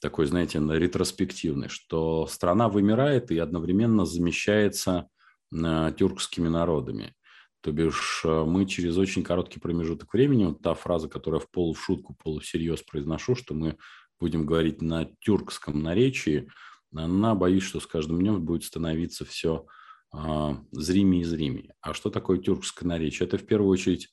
Такой, 0.00 0.26
знаете, 0.26 0.60
ретроспективный, 0.60 1.68
что 1.68 2.26
страна 2.26 2.68
вымирает 2.68 3.30
и 3.30 3.38
одновременно 3.38 4.04
замещается 4.04 5.08
а, 5.52 5.92
тюркскими 5.92 6.48
народами. 6.48 7.14
То 7.60 7.72
бишь 7.72 8.22
э, 8.24 8.44
мы 8.44 8.66
через 8.66 8.96
очень 8.96 9.24
короткий 9.24 9.58
промежуток 9.58 10.14
времени, 10.14 10.44
вот 10.44 10.62
та 10.62 10.74
фраза, 10.74 11.08
которая 11.08 11.40
в 11.40 11.50
полу 11.50 11.74
в 11.74 11.82
шутку, 11.82 12.14
полу 12.14 12.38
всерьез 12.38 12.82
произношу, 12.82 13.34
что 13.34 13.54
мы 13.54 13.76
будем 14.20 14.46
говорить 14.46 14.80
на 14.80 15.10
тюркском 15.20 15.82
наречии, 15.82 16.48
она, 16.94 17.34
боюсь, 17.34 17.64
что 17.64 17.80
с 17.80 17.86
каждым 17.86 18.20
днем 18.20 18.44
будет 18.44 18.62
становиться 18.62 19.24
все 19.24 19.66
а, 20.12 20.62
зримее 20.70 21.22
и 21.22 21.24
зримее. 21.24 21.74
А 21.80 21.94
что 21.94 22.10
такое 22.10 22.38
тюркское 22.38 22.88
наречие? 22.88 23.26
Это 23.26 23.38
в 23.38 23.44
первую 23.44 23.70
очередь 23.70 24.08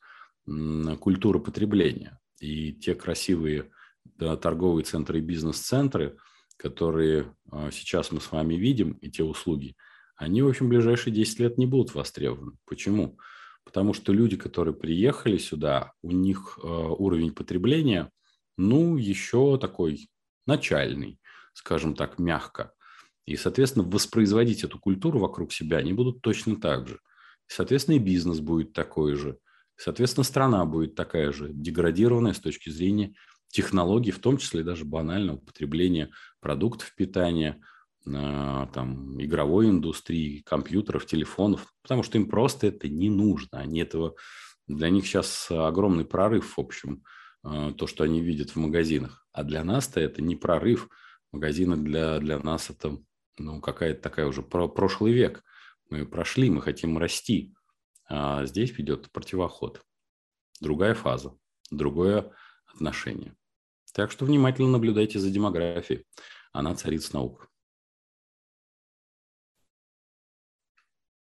культура 0.99 1.39
потребления. 1.39 2.19
И 2.39 2.73
те 2.73 2.93
красивые 2.93 3.71
торговые 4.17 4.83
центры 4.83 5.19
и 5.19 5.21
бизнес-центры, 5.21 6.17
которые 6.57 7.33
а, 7.51 7.69
сейчас 7.71 8.11
мы 8.11 8.21
с 8.21 8.31
вами 8.31 8.55
видим, 8.55 8.93
и 8.93 9.09
те 9.09 9.23
услуги, 9.23 9.75
они, 10.15 10.41
в 10.41 10.47
общем, 10.47 10.67
в 10.67 10.69
ближайшие 10.69 11.13
10 11.13 11.39
лет 11.39 11.57
не 11.57 11.65
будут 11.65 11.93
востребованы. 11.93 12.53
Почему? 12.65 13.17
Потому 13.65 13.93
что 13.93 14.13
люди, 14.13 14.37
которые 14.37 14.73
приехали 14.73 15.37
сюда, 15.37 15.93
у 16.01 16.11
них 16.11 16.57
а, 16.63 16.67
уровень 16.67 17.33
потребления, 17.33 18.11
ну, 18.57 18.95
еще 18.97 19.57
такой 19.59 20.09
начальный, 20.45 21.19
скажем 21.53 21.95
так, 21.95 22.19
мягко. 22.19 22.71
И, 23.25 23.35
соответственно, 23.35 23.85
воспроизводить 23.85 24.63
эту 24.63 24.79
культуру 24.79 25.19
вокруг 25.19 25.51
себя 25.51 25.77
они 25.77 25.93
будут 25.93 26.21
точно 26.21 26.59
так 26.59 26.87
же. 26.87 26.99
Соответственно, 27.47 27.95
и 27.95 27.99
бизнес 27.99 28.39
будет 28.39 28.73
такой 28.73 29.15
же. 29.15 29.39
Соответственно, 29.75 30.23
страна 30.23 30.65
будет 30.65 30.95
такая 30.95 31.31
же, 31.31 31.49
деградированная 31.51 32.33
с 32.33 32.39
точки 32.39 32.69
зрения 32.69 33.13
технологий, 33.49 34.11
в 34.11 34.19
том 34.19 34.37
числе 34.37 34.63
даже 34.63 34.85
банального 34.85 35.37
потребления 35.37 36.11
продуктов 36.39 36.93
питания, 36.95 37.61
а, 38.07 38.67
там, 38.67 39.21
игровой 39.21 39.69
индустрии, 39.69 40.41
компьютеров, 40.45 41.05
телефонов, 41.05 41.73
потому 41.81 42.03
что 42.03 42.17
им 42.17 42.29
просто 42.29 42.67
это 42.67 42.87
не 42.87 43.09
нужно. 43.09 43.59
Они 43.59 43.79
этого, 43.79 44.15
для 44.67 44.89
них 44.89 45.07
сейчас 45.07 45.47
огромный 45.49 46.05
прорыв, 46.05 46.57
в 46.57 46.59
общем, 46.59 47.03
а, 47.43 47.71
то, 47.73 47.87
что 47.87 48.03
они 48.03 48.21
видят 48.21 48.51
в 48.51 48.55
магазинах. 48.57 49.25
А 49.31 49.43
для 49.43 49.63
нас-то 49.63 49.99
это 49.99 50.21
не 50.21 50.35
прорыв. 50.35 50.89
Магазины 51.31 51.77
для, 51.77 52.19
для 52.19 52.39
нас 52.39 52.69
это 52.69 52.97
ну, 53.37 53.59
какая-то 53.59 54.01
такая 54.01 54.27
уже 54.27 54.41
про 54.41 54.67
прошлый 54.67 55.13
век. 55.13 55.43
Мы 55.89 56.05
прошли, 56.05 56.49
мы 56.49 56.61
хотим 56.61 56.97
расти. 56.97 57.53
А 58.07 58.45
здесь 58.45 58.71
идет 58.79 59.11
противоход. 59.11 59.81
Другая 60.61 60.93
фаза, 60.93 61.37
другое 61.71 62.31
отношение. 62.75 63.33
Так 63.93 64.11
что 64.11 64.25
внимательно 64.25 64.69
наблюдайте 64.69 65.19
за 65.19 65.31
демографией. 65.31 66.05
Она 66.51 66.75
царица 66.75 67.15
наук. 67.15 67.49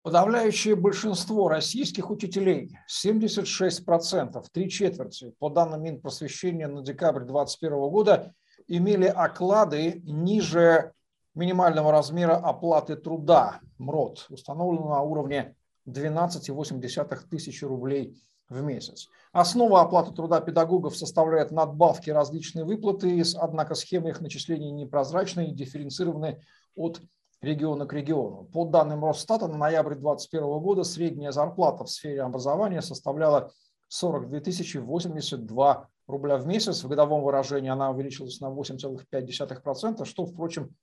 Подавляющее 0.04 0.76
большинство 0.76 1.48
российских 1.48 2.10
учителей, 2.10 2.76
76%, 2.90 4.44
три 4.52 4.70
четверти, 4.70 5.32
по 5.38 5.50
данным 5.50 5.84
Минпросвещения 5.84 6.68
на 6.68 6.82
декабрь 6.82 7.24
2021 7.24 7.90
года, 7.90 8.34
имели 8.68 9.06
оклады 9.06 10.02
ниже 10.04 10.94
минимального 11.36 11.92
размера 11.92 12.36
оплаты 12.36 12.96
труда 12.96 13.60
МРОД, 13.78 14.28
установленного 14.30 14.96
на 14.96 15.02
уровне 15.02 15.56
12,8 15.88 17.30
тысячи 17.30 17.64
рублей 17.64 18.18
в 18.52 18.62
месяц. 18.62 19.08
Основа 19.32 19.82
оплаты 19.82 20.14
труда 20.14 20.42
педагогов 20.42 20.98
составляет 20.98 21.52
надбавки 21.52 22.10
различные 22.10 22.66
выплаты, 22.66 23.24
однако 23.36 23.76
схемы 23.76 24.10
их 24.10 24.22
начисления 24.22 24.72
непрозрачны 24.72 25.48
и 25.48 25.54
дифференцированы 25.54 26.42
от 26.76 27.02
региона 27.42 27.86
к 27.86 27.94
региону. 27.94 28.50
По 28.54 28.66
данным 28.66 29.06
Росстата, 29.06 29.48
на 29.48 29.58
ноябрь 29.58 29.96
2021 29.96 30.60
года 30.60 30.84
средняя 30.84 31.32
зарплата 31.32 31.86
в 31.86 31.90
сфере 31.90 32.22
образования 32.22 32.82
составляла 32.82 33.52
42 33.88 34.40
082 34.82 35.88
рубля 36.08 36.38
в 36.38 36.46
месяц. 36.46 36.84
В 36.84 36.90
годовом 36.90 37.24
выражении 37.24 37.70
она 37.70 37.90
увеличилась 37.90 38.42
на 38.42 38.48
8,5%, 38.48 40.06
что, 40.06 40.26
впрочем, 40.26 40.76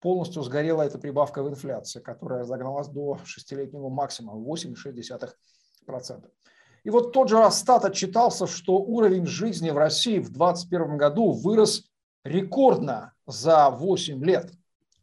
полностью 0.00 0.42
сгорела 0.42 0.82
эта 0.82 0.98
прибавка 0.98 1.42
в 1.42 1.48
инфляции, 1.48 2.00
которая 2.00 2.44
загналась 2.44 2.88
до 2.88 3.18
шестилетнего 3.24 3.88
максимума 3.88 4.38
8,6%. 4.46 5.30
И 6.84 6.90
вот 6.90 7.12
тот 7.12 7.28
же 7.28 7.38
Росстат 7.38 7.84
отчитался, 7.84 8.46
что 8.46 8.76
уровень 8.76 9.26
жизни 9.26 9.70
в 9.70 9.78
России 9.78 10.18
в 10.18 10.30
2021 10.30 10.98
году 10.98 11.32
вырос 11.32 11.84
рекордно 12.24 13.12
за 13.26 13.70
8 13.70 14.22
лет. 14.22 14.52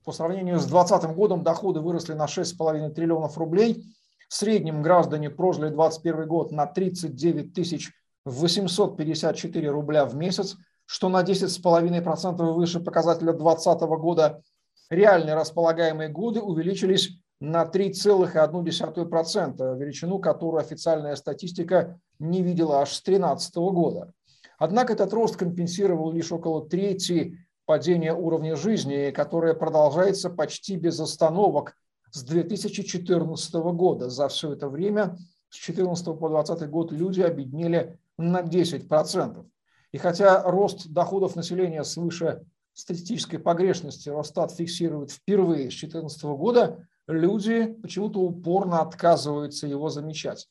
По 0.06 0.12
сравнению 0.12 0.60
с 0.60 0.66
2020 0.66 1.16
годом 1.16 1.44
доходы 1.44 1.80
выросли 1.80 2.14
на 2.14 2.26
6,5 2.26 2.92
триллионов 2.92 3.38
рублей. 3.38 3.84
В 4.30 4.34
среднем 4.34 4.82
граждане 4.82 5.30
прожили 5.30 5.70
2021 5.70 6.28
год 6.28 6.52
на 6.52 6.68
39 6.68 7.54
тысяч 7.54 7.92
854 8.26 9.70
рубля 9.70 10.06
в 10.06 10.16
месяц, 10.16 10.56
что 10.86 11.10
на 11.10 11.24
10,5% 11.24 12.54
выше 12.54 12.80
показателя 12.80 13.34
2020 13.34 13.82
года 14.00 14.42
реальные 14.90 15.36
располагаемые 15.36 16.10
годы 16.10 16.42
увеличились 16.42 17.12
на 17.42 17.64
3,1%, 17.64 19.78
величину, 19.78 20.20
которую 20.20 20.62
официальная 20.62 21.16
статистика 21.16 22.00
не 22.20 22.44
видела 22.44 22.82
аж 22.82 22.94
с 22.94 23.02
2013 23.02 23.56
года. 23.56 24.14
Однако 24.60 24.94
этот 24.94 25.12
рост 25.12 25.38
компенсировал 25.38 26.12
лишь 26.12 26.32
около 26.32 26.70
трети 26.70 27.40
падения 27.66 28.14
уровня 28.14 28.56
жизни, 28.56 29.10
которое 29.10 29.56
продолжается 29.56 30.30
почти 30.30 30.76
без 30.76 31.00
остановок 31.00 31.76
с 32.12 32.24
2014 32.24 33.56
года. 33.56 34.10
За 34.10 34.28
все 34.28 34.54
это 34.54 34.70
время 34.70 35.18
с 35.50 35.66
2014 35.66 36.06
по 36.06 36.30
2020 36.30 36.70
год 36.70 36.92
люди 36.92 37.22
обеднели 37.22 37.98
на 38.20 38.42
10%. 38.42 39.48
И 39.94 39.98
хотя 39.98 40.44
рост 40.44 40.90
доходов 40.90 41.36
населения 41.36 41.84
свыше 41.84 42.46
статистической 42.74 43.40
погрешности 43.40 44.10
Росстат 44.10 44.52
фиксирует 44.52 45.10
впервые 45.10 45.72
с 45.72 45.74
2014 45.74 46.24
года, 46.24 46.88
люди 47.12 47.78
почему-то 47.82 48.20
упорно 48.20 48.82
отказываются 48.82 49.68
его 49.68 49.90
замечать. 49.90 50.48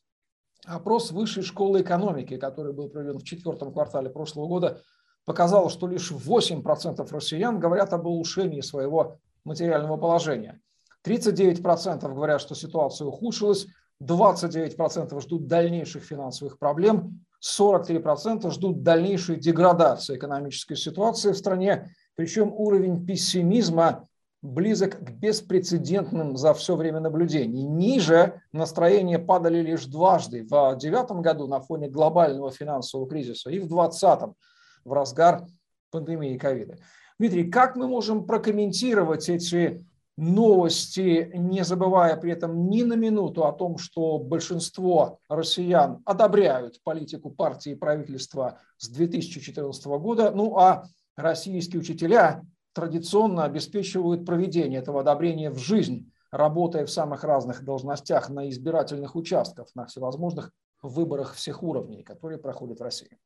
Опрос 0.65 1.11
Высшей 1.11 1.43
школы 1.43 1.81
экономики, 1.81 2.37
который 2.37 2.73
был 2.73 2.89
проведен 2.89 3.19
в 3.19 3.23
четвертом 3.23 3.73
квартале 3.73 4.09
прошлого 4.09 4.47
года, 4.47 4.81
показал, 5.25 5.69
что 5.69 5.87
лишь 5.87 6.11
8% 6.11 7.07
россиян 7.11 7.59
говорят 7.59 7.93
об 7.93 8.05
улучшении 8.05 8.61
своего 8.61 9.17
материального 9.43 9.97
положения. 9.97 10.59
39% 11.05 12.13
говорят, 12.13 12.41
что 12.41 12.53
ситуация 12.53 13.07
ухудшилась, 13.07 13.67
29% 14.03 15.19
ждут 15.21 15.47
дальнейших 15.47 16.03
финансовых 16.03 16.57
проблем, 16.59 17.25
43% 17.43 18.49
ждут 18.51 18.83
дальнейшей 18.83 19.37
деградации 19.37 20.15
экономической 20.15 20.75
ситуации 20.75 21.31
в 21.31 21.37
стране, 21.37 21.93
причем 22.15 22.53
уровень 22.53 23.05
пессимизма 23.05 24.07
близок 24.41 24.97
к 24.99 25.11
беспрецедентным 25.11 26.35
за 26.35 26.53
все 26.53 26.75
время 26.75 26.99
наблюдений. 26.99 27.63
Ниже 27.63 28.41
настроения 28.51 29.19
падали 29.19 29.61
лишь 29.61 29.85
дважды. 29.85 30.43
В 30.43 30.49
2009 30.77 31.21
году 31.21 31.47
на 31.47 31.61
фоне 31.61 31.89
глобального 31.89 32.51
финансового 32.51 33.07
кризиса 33.07 33.49
и 33.49 33.59
в 33.59 33.67
2020 33.67 34.35
в 34.83 34.93
разгар 34.93 35.45
пандемии 35.91 36.37
ковида. 36.37 36.77
Дмитрий, 37.19 37.51
как 37.51 37.75
мы 37.75 37.87
можем 37.87 38.25
прокомментировать 38.25 39.29
эти 39.29 39.85
новости, 40.17 41.31
не 41.35 41.63
забывая 41.63 42.17
при 42.17 42.31
этом 42.31 42.69
ни 42.69 42.81
на 42.83 42.93
минуту 42.93 43.45
о 43.45 43.53
том, 43.53 43.77
что 43.77 44.17
большинство 44.17 45.19
россиян 45.29 46.01
одобряют 46.05 46.81
политику 46.83 47.29
партии 47.29 47.73
и 47.73 47.75
правительства 47.75 48.59
с 48.77 48.89
2014 48.89 49.85
года, 49.85 50.31
ну 50.31 50.57
а 50.57 50.85
российские 51.15 51.79
учителя 51.79 52.43
традиционно 52.73 53.43
обеспечивают 53.43 54.25
проведение 54.25 54.79
этого 54.79 55.01
одобрения 55.01 55.51
в 55.51 55.57
жизнь, 55.57 56.11
работая 56.31 56.85
в 56.85 56.91
самых 56.91 57.23
разных 57.23 57.63
должностях 57.63 58.29
на 58.29 58.49
избирательных 58.49 59.15
участках, 59.15 59.67
на 59.75 59.85
всевозможных 59.85 60.51
выборах 60.81 61.33
всех 61.35 61.63
уровней, 61.63 62.03
которые 62.03 62.39
проходят 62.39 62.79
в 62.79 62.83
России. 62.83 63.17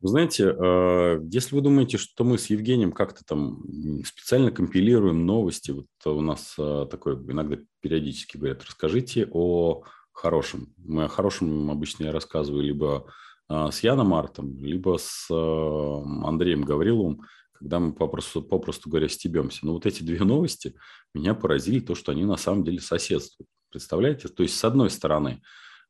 Вы 0.00 0.08
знаете, 0.10 0.54
э, 0.56 1.20
если 1.30 1.56
вы 1.56 1.60
думаете, 1.60 1.98
что 1.98 2.22
мы 2.22 2.38
с 2.38 2.46
Евгением 2.50 2.92
как-то 2.92 3.24
там 3.24 3.64
специально 4.04 4.52
компилируем 4.52 5.26
новости, 5.26 5.72
вот 5.72 5.86
у 6.04 6.20
нас 6.20 6.54
э, 6.56 6.86
такое 6.88 7.16
иногда 7.16 7.56
периодически 7.80 8.36
говорят, 8.36 8.62
расскажите 8.64 9.28
о 9.32 9.82
хорошем. 10.12 10.72
Мы 10.76 11.04
о 11.04 11.08
хорошем 11.08 11.70
обычно 11.70 12.04
я 12.04 12.12
рассказываю 12.12 12.62
либо 12.62 13.06
э, 13.48 13.70
с 13.72 13.80
Яном 13.80 14.14
Артом, 14.14 14.62
либо 14.62 14.98
с 15.00 15.28
Андреем 15.30 16.62
Гавриловым, 16.62 17.22
когда 17.58 17.80
мы 17.80 17.92
попросту, 17.92 18.42
попросту 18.42 18.88
говоря 18.88 19.08
стебемся. 19.08 19.66
Но 19.66 19.72
вот 19.72 19.86
эти 19.86 20.02
две 20.02 20.24
новости 20.24 20.74
меня 21.14 21.34
поразили, 21.34 21.80
то, 21.80 21.94
что 21.94 22.12
они 22.12 22.24
на 22.24 22.36
самом 22.36 22.64
деле 22.64 22.80
соседствуют. 22.80 23.48
Представляете? 23.70 24.28
То 24.28 24.42
есть, 24.42 24.56
с 24.56 24.64
одной 24.64 24.90
стороны, 24.90 25.42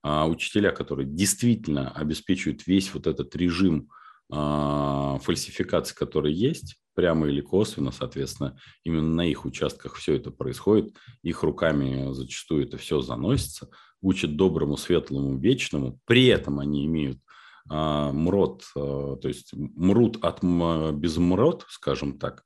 учителя, 0.03 0.73
которые 0.73 1.07
действительно 1.07 1.91
обеспечивают 1.91 2.67
весь 2.67 2.93
вот 2.95 3.07
этот 3.07 3.35
режим 3.37 3.89
а, 4.31 5.19
фальсификации, 5.19 5.95
которые 5.95 6.35
есть, 6.35 6.77
прямо 6.95 7.29
или 7.29 7.41
косвенно, 7.41 7.93
соответственно, 7.93 8.59
именно 8.85 9.09
на 9.09 9.27
их 9.27 9.45
участках 9.45 9.95
все 9.95 10.17
это 10.17 10.31
происходит, 10.31 10.95
их 11.23 11.43
руками 11.43 12.13
зачастую 12.13 12.65
это 12.65 12.77
все 12.77 13.01
заносится, 13.01 13.71
учат 14.01 14.37
доброму, 14.37 14.77
светлому, 14.77 15.39
вечному, 15.39 16.01
при 16.05 16.27
этом 16.27 16.59
они 16.59 16.85
имеют 16.87 17.19
а, 17.19 17.28
мрот, 17.69 18.65
а, 18.77 19.17
то 19.17 19.29
есть 19.29 19.53
мрут 19.53 20.25
от 20.25 20.43
безмрот, 20.43 21.67
скажем 21.69 22.19
так, 22.19 22.45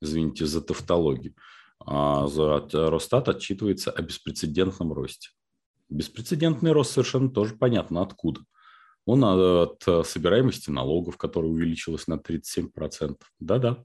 извините 0.00 0.46
за 0.46 0.60
тавтологию, 0.60 1.34
а 1.84 2.26
за 2.26 2.68
Росстат 2.72 3.28
отчитывается 3.28 3.90
о 3.90 4.02
беспрецедентном 4.02 4.92
росте. 4.92 5.30
Беспрецедентный 5.88 6.72
рост 6.72 6.92
совершенно 6.92 7.30
тоже 7.30 7.54
понятно 7.54 8.02
откуда– 8.02 8.42
он 9.08 9.24
от 9.24 9.82
собираемости 10.06 10.68
налогов, 10.68 11.16
которая 11.16 11.50
увеличилась 11.50 12.08
на 12.08 12.16
37%. 12.16 13.16
Да-да. 13.40 13.82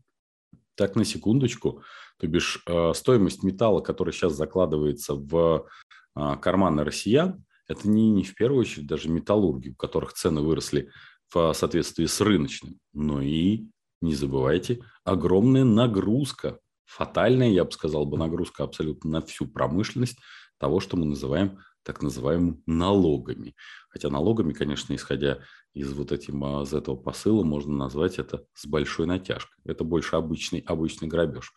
Так, 0.75 0.97
на 0.97 1.05
секундочку. 1.05 1.81
То 2.19 2.27
бишь 2.27 2.61
стоимость 2.93 3.41
металла, 3.41 3.79
который 3.79 4.11
сейчас 4.11 4.33
закладывается 4.33 5.13
в 5.13 5.65
карманы 6.13 6.83
россиян, 6.83 7.45
это 7.67 7.89
не, 7.89 8.09
не 8.09 8.23
в 8.23 8.35
первую 8.35 8.61
очередь 8.61 8.87
даже 8.87 9.09
металлурги, 9.09 9.69
у 9.69 9.75
которых 9.75 10.13
цены 10.13 10.41
выросли 10.41 10.89
в 11.33 11.53
соответствии 11.53 12.05
с 12.05 12.21
рыночным, 12.21 12.79
но 12.93 13.21
и, 13.21 13.65
не 14.01 14.15
забывайте, 14.15 14.81
огромная 15.03 15.63
нагрузка, 15.63 16.59
фатальная, 16.85 17.49
я 17.49 17.65
бы 17.65 17.71
сказал, 17.71 18.05
бы 18.05 18.17
нагрузка 18.17 18.63
абсолютно 18.63 19.09
на 19.09 19.21
всю 19.21 19.47
промышленность 19.47 20.17
того, 20.59 20.79
что 20.79 20.97
мы 20.97 21.05
называем 21.05 21.59
так 21.83 22.01
называемыми 22.01 22.61
налогами. 22.65 23.55
Хотя 23.89 24.09
налогами, 24.09 24.53
конечно, 24.53 24.93
исходя 24.95 25.39
из 25.73 25.91
вот 25.93 26.11
этим, 26.11 26.43
а, 26.43 26.63
из 26.63 26.73
этого 26.73 26.95
посыла, 26.95 27.43
можно 27.43 27.73
назвать 27.73 28.19
это 28.19 28.45
с 28.53 28.65
большой 28.65 29.05
натяжкой. 29.05 29.61
Это 29.65 29.83
больше 29.83 30.15
обычный, 30.15 30.59
обычный 30.59 31.07
грабеж. 31.07 31.53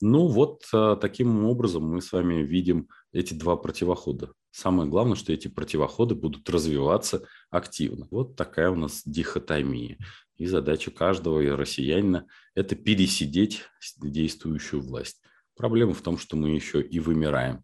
Ну 0.00 0.26
вот 0.28 0.62
а, 0.72 0.96
таким 0.96 1.44
образом 1.44 1.84
мы 1.84 2.00
с 2.00 2.12
вами 2.12 2.42
видим 2.42 2.88
эти 3.12 3.34
два 3.34 3.56
противохода. 3.56 4.32
Самое 4.50 4.88
главное, 4.88 5.16
что 5.16 5.32
эти 5.32 5.48
противоходы 5.48 6.14
будут 6.14 6.48
развиваться 6.48 7.26
активно. 7.50 8.08
Вот 8.10 8.36
такая 8.36 8.70
у 8.70 8.76
нас 8.76 9.02
дихотомия. 9.04 9.98
И 10.36 10.46
задача 10.46 10.90
каждого 10.90 11.42
россиянина– 11.56 12.26
это 12.54 12.76
пересидеть 12.76 13.64
действующую 14.00 14.80
власть. 14.80 15.20
Проблема 15.58 15.92
в 15.92 16.00
том, 16.00 16.16
что 16.16 16.36
мы 16.36 16.50
еще 16.50 16.80
и 16.80 16.98
вымираем 17.00 17.62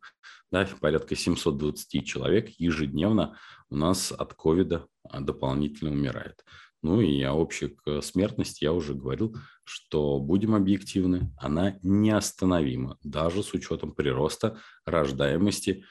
да, 0.54 0.68
порядка 0.80 1.16
720 1.16 2.06
человек 2.06 2.48
ежедневно 2.58 3.36
у 3.70 3.76
нас 3.76 4.12
от 4.12 4.34
ковида 4.34 4.86
а, 5.02 5.20
дополнительно 5.20 5.90
умирает. 5.90 6.44
Ну 6.80 7.00
и 7.00 7.20
о 7.22 7.32
общей 7.32 7.76
смертности 8.02 8.62
я 8.62 8.72
уже 8.72 8.94
говорил, 8.94 9.36
что 9.64 10.20
будем 10.20 10.54
объективны, 10.54 11.34
она 11.38 11.76
неостановима, 11.82 12.98
даже 13.02 13.42
с 13.42 13.52
учетом 13.52 13.96
прироста 13.96 14.60
рождаемости 14.86 15.84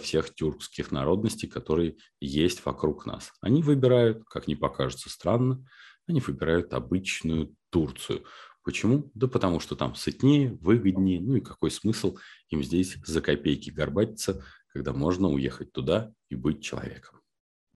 всех 0.00 0.34
тюркских 0.34 0.90
народностей, 0.90 1.48
которые 1.48 1.96
есть 2.20 2.66
вокруг 2.66 3.06
нас. 3.06 3.32
Они 3.40 3.62
выбирают, 3.62 4.24
как 4.24 4.46
не 4.46 4.56
покажется 4.56 5.08
странно, 5.08 5.66
они 6.06 6.20
выбирают 6.20 6.74
обычную 6.74 7.54
Турцию. 7.70 8.24
Почему? 8.64 9.10
Да 9.14 9.26
потому 9.26 9.58
что 9.58 9.74
там 9.74 9.94
сытнее, 9.94 10.56
выгоднее, 10.60 11.20
ну 11.20 11.36
и 11.36 11.40
какой 11.40 11.70
смысл 11.70 12.16
им 12.48 12.62
здесь 12.62 12.96
за 13.04 13.20
копейки 13.20 13.70
горбатиться, 13.70 14.44
когда 14.68 14.92
можно 14.92 15.28
уехать 15.28 15.72
туда 15.72 16.12
и 16.28 16.36
быть 16.36 16.62
человеком. 16.62 17.21